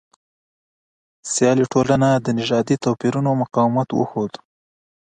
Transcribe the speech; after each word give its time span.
سیالي 1.31 1.65
ټولنه 1.73 2.09
د 2.15 2.27
نژادي 2.39 2.75
توپیرونو 2.83 3.31
مقاومت 3.41 3.89
وښود. 3.93 4.31